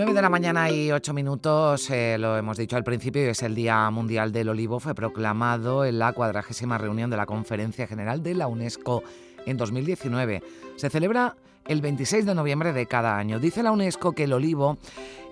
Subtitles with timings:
[0.00, 3.54] 9 de la mañana y 8 minutos, eh, lo hemos dicho al principio, es el
[3.54, 8.34] Día Mundial del Olivo, fue proclamado en la cuadragésima reunión de la Conferencia General de
[8.34, 9.02] la UNESCO
[9.46, 10.42] en 2019.
[10.76, 11.36] Se celebra
[11.66, 13.38] el 26 de noviembre de cada año.
[13.38, 14.78] Dice la UNESCO que el olivo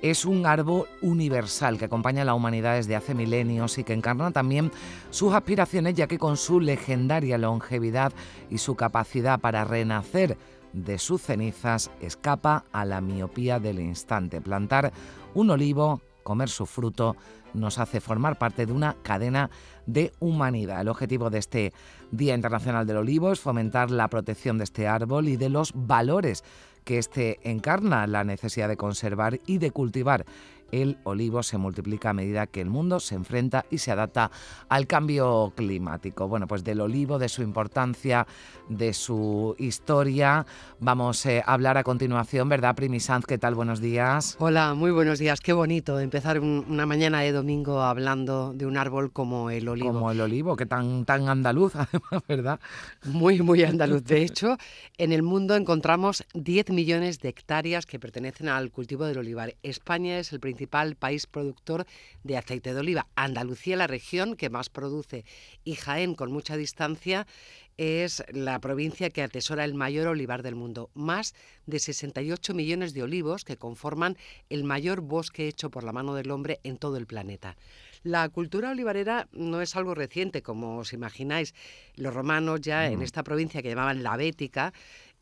[0.03, 4.31] es un árbol universal que acompaña a la humanidad desde hace milenios y que encarna
[4.31, 4.71] también
[5.11, 8.13] sus aspiraciones, ya que con su legendaria longevidad
[8.51, 10.37] y su capacidad para renacer
[10.73, 14.41] de sus cenizas escapa a la miopía del instante.
[14.41, 14.93] Plantar
[15.35, 17.17] un olivo, comer su fruto,
[17.55, 19.51] nos hace formar parte de una cadena
[19.87, 20.83] de humanidad.
[20.83, 21.73] El objetivo de este
[22.11, 26.43] Día Internacional del Olivo es fomentar la protección de este árbol y de los valores
[26.85, 30.25] que éste encarna, la necesidad de conservar y de cultivar
[30.73, 34.31] el olivo se multiplica a medida que el mundo se enfrenta y se adapta
[34.69, 36.29] al cambio climático.
[36.29, 38.27] Bueno, pues del olivo, de su importancia,
[38.69, 40.47] de su historia,
[40.79, 43.25] vamos eh, a hablar a continuación, ¿verdad, Primi Sanz?
[43.27, 43.55] ¿Qué tal?
[43.55, 44.37] Buenos días.
[44.39, 45.41] Hola, muy buenos días.
[45.41, 49.93] Qué bonito empezar una mañana de domingo hablando de un árbol como el olivo.
[49.93, 52.61] Como el olivo, que tan, tan andaluz, además, ¿verdad?
[53.05, 54.05] Muy, muy andaluz.
[54.05, 54.57] De hecho,
[54.99, 59.55] en el mundo encontramos 10 millones de hectáreas que pertenecen al cultivo del olivar.
[59.63, 61.87] España es el principal principal país productor
[62.25, 63.07] de aceite de oliva.
[63.15, 65.25] Andalucía, la región que más produce,
[65.65, 67.29] y Jaén, con mucha distancia,
[67.77, 70.91] es la provincia que atesora el mayor olivar del mundo.
[70.95, 71.35] Más
[71.67, 74.17] de 68 millones de olivos que conforman
[74.51, 77.57] el mayor bosque hecho por la mano del hombre en todo el planeta.
[78.03, 81.55] La cultura olivarera no es algo reciente, como os imagináis.
[81.95, 83.03] Los romanos ya en mm.
[83.03, 84.73] esta provincia que llamaban la Bética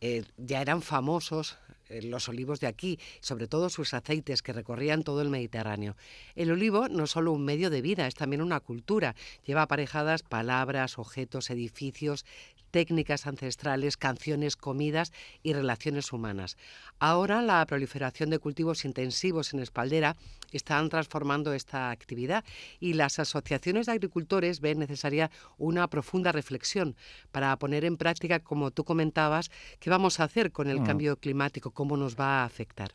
[0.00, 5.22] eh, ya eran famosos los olivos de aquí, sobre todo sus aceites que recorrían todo
[5.22, 5.96] el Mediterráneo.
[6.34, 9.14] El olivo no es solo un medio de vida, es también una cultura.
[9.44, 12.24] Lleva aparejadas palabras, objetos, edificios,
[12.76, 15.10] técnicas ancestrales, canciones, comidas
[15.42, 16.58] y relaciones humanas.
[16.98, 20.14] Ahora la proliferación de cultivos intensivos en espaldera
[20.52, 22.44] están transformando esta actividad
[22.78, 26.96] y las asociaciones de agricultores ven necesaria una profunda reflexión
[27.32, 29.50] para poner en práctica, como tú comentabas,
[29.80, 30.84] qué vamos a hacer con el mm.
[30.84, 32.92] cambio climático, cómo nos va a afectar.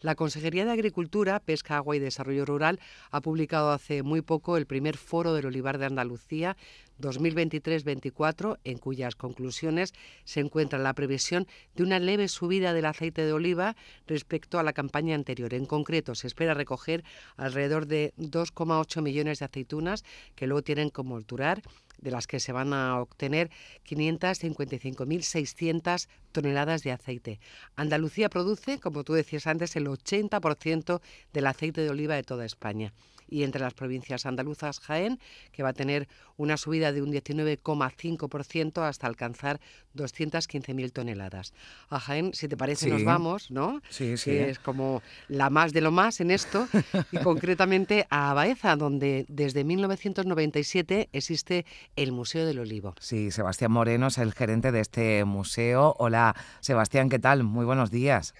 [0.00, 2.80] La Consejería de Agricultura, Pesca, Agua y Desarrollo Rural
[3.10, 6.56] ha publicado hace muy poco el primer foro del olivar de Andalucía
[7.00, 13.32] 2023-24, en cuyas conclusiones se encuentra la previsión de una leve subida del aceite de
[13.32, 13.76] oliva
[14.06, 15.54] respecto a la campaña anterior.
[15.54, 17.04] En concreto, se espera recoger
[17.36, 21.62] alrededor de 2,8 millones de aceitunas que luego tienen como molturar
[21.98, 23.50] de las que se van a obtener
[23.88, 27.40] 555.600 toneladas de aceite.
[27.74, 31.00] Andalucía produce, como tú decías antes, el 80%
[31.32, 32.92] del aceite de oliva de toda España
[33.28, 35.18] y entre las provincias andaluzas Jaén,
[35.52, 39.60] que va a tener una subida de un 19,5% hasta alcanzar
[39.94, 41.52] 215.000 toneladas.
[41.88, 43.80] A Jaén, si te parece, nos vamos, ¿no?
[43.88, 44.30] Sí, sí.
[44.30, 46.68] Que es como la más de lo más en esto,
[47.12, 51.64] y concretamente a Baeza, donde desde 1997 existe
[51.96, 52.94] el Museo del Olivo.
[53.00, 55.94] Sí, Sebastián Moreno es el gerente de este museo.
[55.98, 57.42] Hola, Sebastián, ¿qué tal?
[57.42, 58.34] Muy buenos días.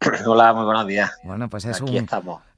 [0.26, 1.10] Hola, muy buenos días.
[1.24, 1.82] Bueno, pues es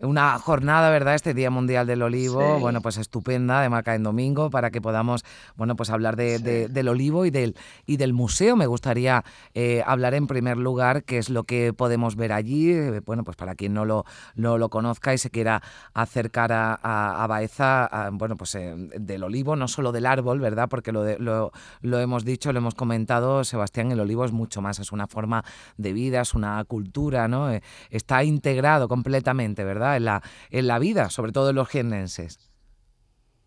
[0.00, 1.14] una jornada, ¿verdad?
[1.14, 5.24] Este Día Mundial del Olivo, bueno, pues estupenda, de Maca en domingo, para que podamos,
[5.56, 7.56] bueno, pues hablar de, del olivo y del,
[7.86, 8.56] y del museo.
[8.56, 9.24] Me gustaría
[9.54, 12.72] eh, hablar en primer lugar qué es lo que podemos ver allí.
[12.72, 15.62] Eh, bueno, pues para quien no lo, no lo conozca y se quiera
[15.94, 20.68] acercar a, a, Baeza, bueno, pues eh, del olivo, no solo del árbol, ¿verdad?
[20.68, 24.78] Porque lo, lo, lo hemos dicho, lo hemos comentado, Sebastián, el olivo es mucho más,
[24.78, 25.42] es una forma
[25.78, 29.96] de vida, es una cultura, eh, está integrado completamente, ¿verdad?
[29.96, 32.50] En la, en la vida, sobre todo en los jiennenses.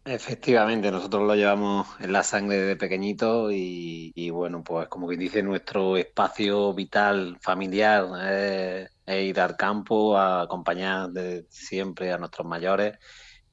[0.06, 5.42] Efectivamente, nosotros lo llevamos en la sangre de pequeñito y, bueno, pues como que dice,
[5.42, 12.98] nuestro espacio vital, familiar, es ir al campo a acompañar de siempre a nuestros mayores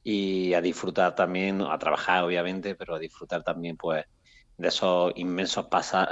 [0.03, 4.05] y a disfrutar también, a trabajar obviamente, pero a disfrutar también pues
[4.57, 5.67] de esos inmensos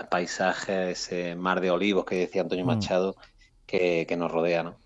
[0.08, 0.68] paisajes,
[1.12, 2.68] ese mar de olivos que decía Antonio mm.
[3.72, 4.76] Machado, que, nos rodea, ¿no?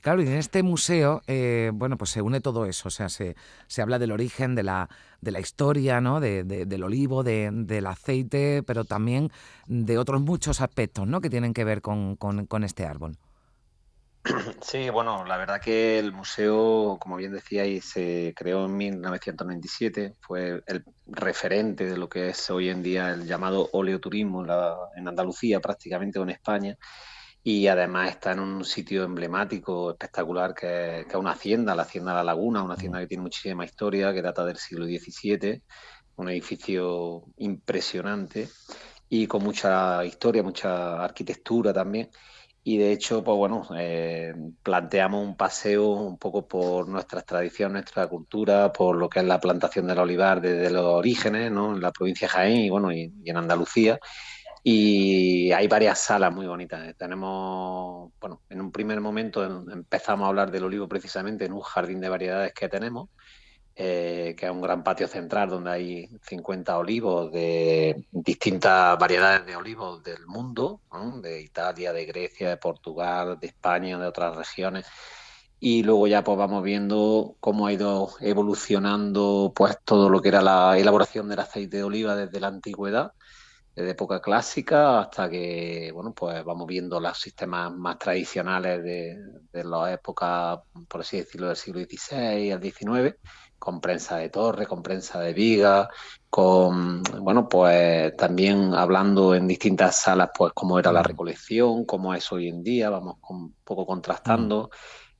[0.00, 3.36] Claro, y en este museo, eh, bueno, pues se une todo eso, o sea, se,
[3.66, 4.88] se habla del origen, de la,
[5.20, 6.20] de la historia, ¿no?
[6.20, 9.30] De, del olivo, de, del aceite, pero también
[9.66, 11.20] de otros muchos aspectos, ¿no?
[11.20, 13.18] Que tienen que ver con, con, este árbol.
[14.62, 20.62] Sí, bueno, la verdad que el museo, como bien decíais, se creó en 1997, fue
[20.66, 24.44] el referente de lo que es hoy en día el llamado oleoturismo
[24.96, 26.78] en, Andalucía prácticamente o en España
[27.42, 32.24] y además está en un sitio emblemático, espectacular, que, es una hacienda, la Hacienda La
[32.24, 35.62] Laguna, una hacienda que tiene muchísima historia, que data del siglo XVII,
[36.16, 38.48] un edificio impresionante
[39.08, 42.10] y con mucha historia, mucha arquitectura también.
[42.62, 48.06] Y de hecho, pues bueno, eh, planteamos un paseo un poco por nuestras tradiciones, nuestra
[48.06, 51.74] cultura, por lo que es la plantación del olivar desde los orígenes, ¿no?
[51.74, 53.98] En la provincia de Jaén y bueno, y, en Andalucía.
[54.62, 56.94] Y hay varias salas muy bonitas.
[56.96, 62.00] Tenemos, bueno, en un primer momento empezamos a hablar del olivo precisamente en un jardín
[62.00, 63.08] de variedades que tenemos
[63.82, 69.56] eh, que es un gran patio central donde hay 50 olivos de distintas variedades de
[69.56, 70.82] olivos del mundo,
[71.22, 74.86] de Italia, de Grecia, de Portugal, de España, de otras regiones.
[75.60, 80.42] Y luego ya pues vamos viendo cómo ha ido evolucionando pues todo lo que era
[80.42, 83.12] la elaboración del aceite de oliva desde la antigüedad,
[83.80, 89.16] desde época clásica hasta que bueno pues vamos viendo los sistemas más tradicionales de,
[89.52, 93.16] de la época, por así decirlo, del siglo XVI al XIX
[93.60, 95.88] con prensa de torre, con prensa de viga,
[96.30, 102.32] con, bueno, pues también hablando en distintas salas, pues cómo era la recolección, cómo es
[102.32, 104.70] hoy en día, vamos un poco contrastando.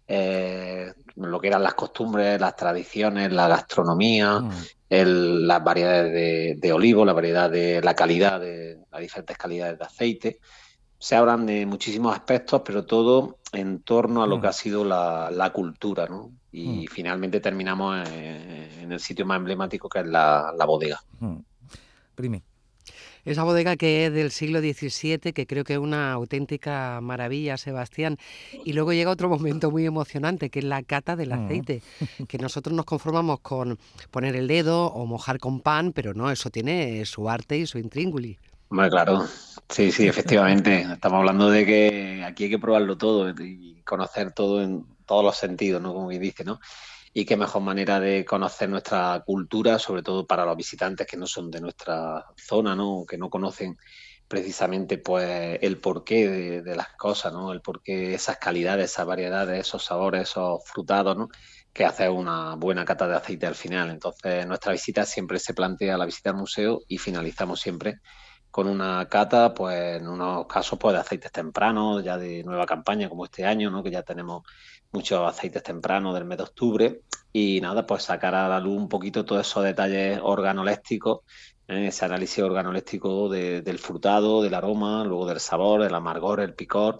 [0.09, 4.43] Eh, lo que eran las costumbres, las tradiciones, la gastronomía,
[4.91, 10.41] las variedades de, olivo, la variedad de la calidad, de las diferentes calidades de aceite.
[10.99, 15.31] Se hablan de muchísimos aspectos, pero todo en torno a lo que ha sido la,
[15.31, 16.33] la cultura, ¿no?
[16.53, 16.87] y mm.
[16.89, 21.01] finalmente terminamos en, el sitio más emblemático que es la, bodega.
[21.21, 21.37] Mm.
[22.15, 22.43] Primi.
[23.25, 28.19] Esa bodega que es del siglo XVII, que creo que es una auténtica maravilla, Sebastián.
[28.65, 31.45] Y luego llega otro momento muy emocionante, que es la cata del mm.
[31.45, 31.83] aceite,
[32.29, 33.79] que nosotros nos conformamos con
[34.11, 37.79] poner el dedo o mojar con pan, pero no, eso tiene su arte y su
[37.79, 38.39] intríngulis.
[38.71, 39.27] Bueno, claro,
[39.69, 40.83] sí, sí, efectivamente.
[40.83, 45.37] Estamos hablando de que aquí hay que probarlo todo y conocer todo en todos los
[45.37, 45.93] sentidos, ¿no?
[45.93, 46.61] Como dice, ¿no?
[47.13, 51.27] Y qué mejor manera de conocer nuestra cultura, sobre todo para los visitantes que no
[51.27, 53.05] son de nuestra zona, ¿no?
[53.09, 53.77] Que no conocen
[54.29, 57.53] precisamente pues el porqué de, las cosas, ¿no?
[57.53, 61.29] El porqué, esas calidades, esas variedades, esos sabores, esos frutados, ¿no?
[61.73, 63.91] Que hace una buena cata de aceite al final.
[63.91, 68.01] Entonces, nuestra visita siempre se plantea la visita al museo y finalizamos siempre
[68.51, 73.09] con una cata, pues en unos casos pues de aceites tempranos, ya de nueva campaña
[73.09, 73.83] como este año, ¿no?
[73.83, 74.43] que ya tenemos
[74.93, 77.01] muchos aceites tempranos del mes de octubre
[77.33, 81.21] y nada, pues sacar a la luz un poquito todos esos detalles organolépticos,
[81.69, 81.87] ¿eh?
[81.89, 86.99] ese análisis organoléctico del frutado, del aroma, luego del sabor, el amargor, el picor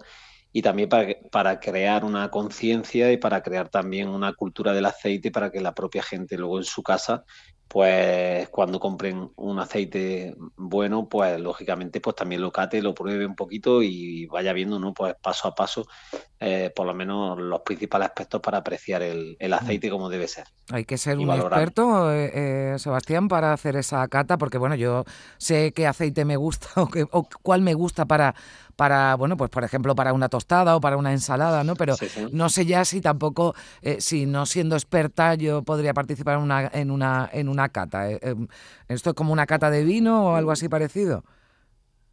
[0.53, 5.31] y también para, para crear una conciencia y para crear también una cultura del aceite
[5.31, 7.23] para que la propia gente luego en su casa
[7.71, 13.35] pues cuando compren un aceite bueno, pues lógicamente pues también lo cate, lo pruebe un
[13.35, 14.93] poquito y vaya viendo, ¿no?
[14.93, 15.87] Pues paso a paso,
[16.43, 19.53] eh, por lo menos los principales aspectos para apreciar el, mm.
[19.53, 20.45] aceite como debe ser.
[20.71, 22.31] Hay que ser un experto, eh,
[22.73, 25.05] eh, Sebastián, para hacer esa cata, porque bueno, yo
[25.37, 28.35] sé qué aceite me gusta o, o cuál me gusta para,
[28.81, 31.75] para, bueno, pues por ejemplo, para una tostada o para una ensalada, ¿no?
[31.75, 31.95] Pero
[32.31, 33.53] no sé ya si tampoco,
[33.83, 38.09] eh, si no siendo experta, yo podría participar en una, en una, en una cata.
[38.09, 38.47] Eh, em,
[38.87, 41.23] ¿Esto es como una cata de vino o algo así parecido?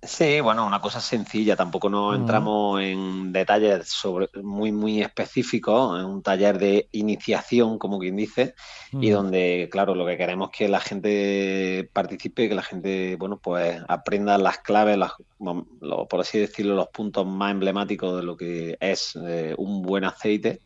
[0.01, 6.07] Sí, bueno, una cosa sencilla, tampoco nos entramos en detalles sobre, muy, muy específicos, en
[6.07, 8.55] un taller de iniciación, como quien dice,
[8.93, 13.41] y donde, claro, lo que queremos es que la gente participe, que la gente, bueno,
[13.43, 18.77] pues aprenda las claves, las, por así decirlo, los puntos más emblemáticos de lo que
[18.79, 20.61] es eh, un buen aceite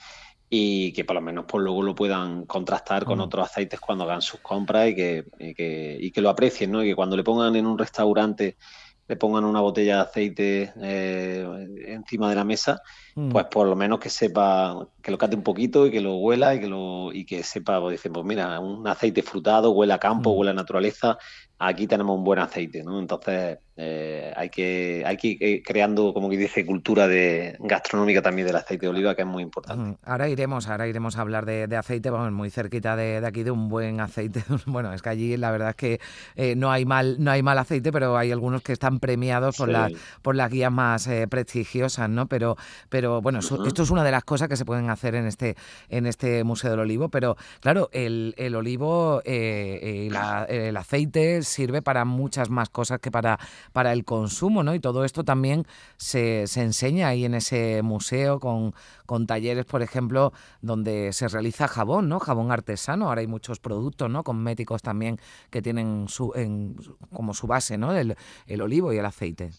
[0.50, 4.20] y que por lo menos pues luego lo puedan contrastar con otros aceites cuando hagan
[4.20, 6.84] sus compras y que, y que, y que lo aprecien, ¿no?
[6.84, 8.58] Y que cuando le pongan en un restaurante
[9.06, 12.82] le pongan una botella de aceite eh, encima de la mesa,
[13.14, 13.30] mm.
[13.30, 16.54] pues por lo menos que sepa, que lo cate un poquito y que lo huela
[16.54, 19.98] y que lo y que sepa, pues dicen, pues mira, un aceite frutado, huele a
[19.98, 20.38] campo, mm.
[20.38, 21.18] huele a naturaleza,
[21.58, 22.98] aquí tenemos un buen aceite, ¿no?
[22.98, 28.46] Entonces eh, hay que hay que ir creando, como que dice, cultura de gastronómica también
[28.46, 29.98] del aceite de oliva, que es muy importante.
[30.04, 33.68] Ahora iremos, ahora iremos a hablar de, aceite, vamos, muy cerquita de, aquí de un
[33.68, 34.44] buen aceite.
[34.66, 36.00] Bueno, es que allí la verdad es que
[36.36, 39.68] eh, no hay mal no hay mal aceite, pero hay algunos que están premiados por
[39.68, 39.92] las
[40.22, 42.26] por las guías más eh, prestigiosas, ¿no?
[42.26, 42.56] Pero
[42.88, 45.56] pero bueno, esto es una de las cosas que se pueden hacer en este
[45.88, 52.50] en este museo del olivo, pero claro, el, el olivo, el aceite sirve para muchas
[52.50, 53.38] más cosas que para,
[53.72, 54.74] para el consumo, ¿no?
[54.74, 55.66] Y todo esto también
[55.96, 58.74] se, se enseña ahí en ese museo con,
[59.06, 62.20] con talleres, por ejemplo, donde se realiza jabón, ¿no?
[62.20, 63.08] Jabón artesano.
[63.08, 64.24] Ahora hay muchos productos, ¿no?
[64.24, 65.18] Cosméticos también
[65.50, 66.76] que tienen su, en,
[67.12, 67.94] como su base, ¿no?
[67.94, 68.16] El,
[68.46, 69.50] el olivo y el aceite.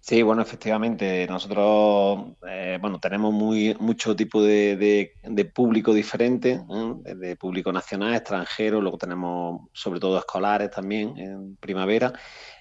[0.00, 5.12] Sí, bueno, efectivamente, nosotros eh, bueno, tenemos muy, mucho tipo de,
[5.54, 6.60] público diferente,
[7.04, 12.12] de público nacional, extranjero, luego tenemos sobre todo escolares también en primavera,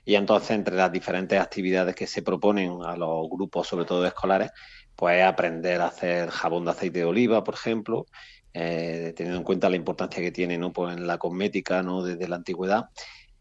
[0.03, 4.51] y entonces entre las diferentes actividades que se proponen a los grupos, sobre todo escolares,
[4.95, 8.07] pues aprender a hacer jabón de aceite de oliva, por ejemplo,
[8.53, 12.89] eh, teniendo en cuenta la importancia que tiene pues en la cosmética desde la antigüedad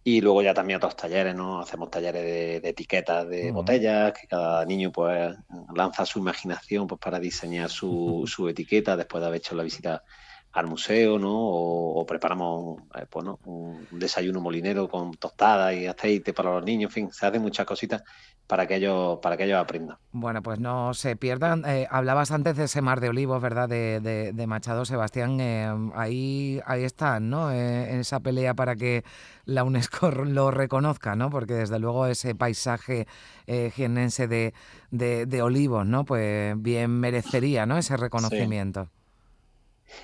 [0.09, 1.59] y luego ya también otros talleres, ¿no?
[1.59, 5.35] Hacemos talleres de, etiquetas de botellas, que cada niño pues
[5.75, 10.05] lanza su imaginación pues, para diseñar su, su etiqueta después de haber hecho la visita
[10.53, 11.35] al museo, ¿no?
[11.37, 16.95] O, preparamos eh, pues, un desayuno molinero con tostada y aceite para los niños, en
[17.09, 18.05] fin, se hacen muchas cositas
[18.47, 19.99] para que ellos, para que ellos aprendan.
[20.13, 21.65] Bueno, pues no se pierdan.
[21.67, 23.69] Eh, hablabas antes de ese mar de olivos, ¿verdad?
[23.69, 25.41] De, de, Machado Sebastián.
[25.41, 27.51] Eh, ahí, ahí están, ¿no?
[27.53, 29.05] en esa pelea para que
[29.45, 31.31] la UNESCO lo reconozca, ¿no?
[31.31, 33.07] Porque desde luego ese paisaje
[33.47, 34.55] jienense de,
[34.91, 36.05] de, olivos, ¿no?
[36.05, 37.79] Pues bien merecería, ¿no?
[37.79, 38.89] Ese reconocimiento.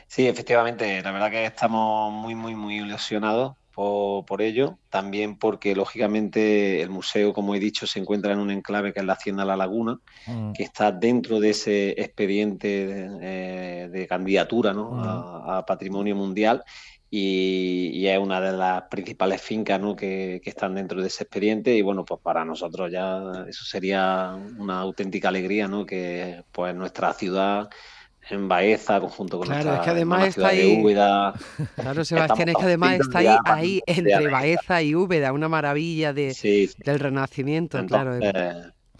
[0.06, 4.79] Sí, efectivamente, la verdad que estamos muy, muy, muy ilusionados por, ello.
[4.88, 9.07] También porque, lógicamente, el museo, como he dicho, se encuentra en un enclave que es
[9.07, 10.52] la Hacienda La Laguna, mm.
[10.52, 14.91] que está dentro de ese expediente de, eh, candidatura ¿no?
[14.91, 15.02] Mm.
[15.05, 16.62] a, Patrimonio Mundial.
[17.14, 19.95] Y, es una de las principales fincas ¿no?
[19.95, 24.35] que, que, están dentro de ese expediente y bueno, pues para nosotros ya eso sería
[24.59, 25.85] una auténtica alegría, ¿no?
[25.85, 27.69] que pues nuestra ciudad
[28.31, 30.83] en Baeza, conjunto con claro, es que además está ahí,
[31.75, 34.83] Claro, Sebastián, es que además está ahí, ahí entre Baeza.
[34.83, 36.35] Y Úbeda, una maravilla de,
[36.79, 38.19] del Renacimiento, claro.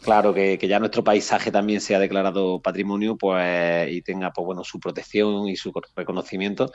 [0.02, 4.64] Claro, que, que, ya nuestro paisaje también sea declarado patrimonio pues, y tenga pues, bueno,
[4.64, 6.73] su protección y su reconocimiento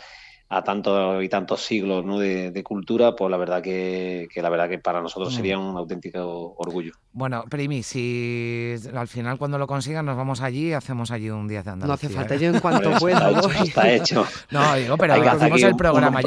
[0.50, 2.20] a tantos y tantos siglos ¿no?
[2.20, 6.94] de, cultura, pues la verdad que, la verdad que para nosotros sería un auténtico orgullo.
[7.12, 11.48] Bueno, Primi, si al final cuando lo consigan nos vamos allí y hacemos allí un
[11.48, 11.88] día de Andalucía.
[11.88, 12.39] No hace falta, ¿eh?
[12.39, 13.30] yo en cuanto pueda.
[13.62, 16.22] Está hecho, No, digo, pero hacemos el programa.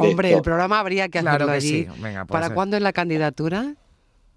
[0.00, 1.86] Hombre, el programa habría que hacerlo allí.
[2.26, 3.74] ¿Para cuándo es la candidatura?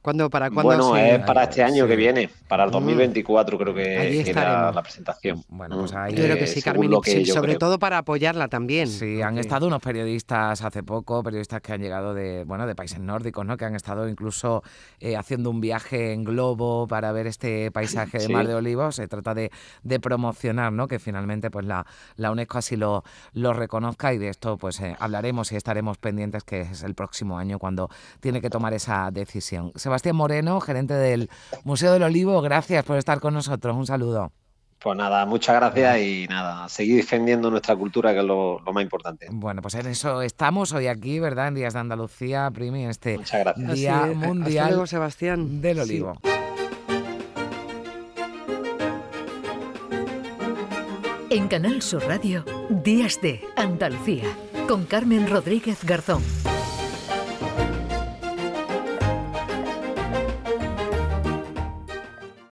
[0.01, 4.21] ¿Cuándo, para cuándo bueno, es para este año que viene, para el 2024 creo que
[4.27, 5.43] era la presentación.
[5.47, 5.97] Bueno, pues mm.
[5.97, 6.91] ahí, yo creo que sí, Carmen,
[7.25, 8.87] sobre todo para apoyarla también.
[8.87, 12.99] Sí, han estado unos periodistas hace poco, periodistas que han llegado de, bueno, de países
[12.99, 13.57] nórdicos, ¿no?
[13.57, 14.63] Que han estado incluso
[14.99, 18.95] eh, haciendo un viaje en globo para ver este paisaje de Mar de Olivos.
[18.95, 19.51] Se trata de,
[19.83, 20.87] de, promocionar, ¿no?
[20.87, 23.03] Que finalmente pues la, la UNESCO así lo,
[23.33, 27.37] lo reconozca y de esto pues eh, hablaremos y estaremos pendientes que es el próximo
[27.37, 27.89] año cuando
[28.19, 29.71] tiene que tomar esa decisión.
[29.91, 31.29] Sebastián Moreno, gerente del
[31.65, 33.75] Museo del Olivo, gracias por estar con nosotros.
[33.75, 34.31] Un saludo.
[34.79, 39.27] Pues nada, muchas gracias y nada, seguir defendiendo nuestra cultura, que es lo, más importante.
[39.29, 41.49] Bueno, pues en eso estamos hoy aquí, ¿verdad?
[41.49, 43.19] En Días de Andalucía, Primi, este
[43.57, 45.61] Día Mundial Sebastián.
[45.61, 46.13] del Olivo.
[51.29, 54.29] En Canal Sur Radio, Días de Andalucía,
[54.69, 56.23] con Carmen Rodríguez Garzón.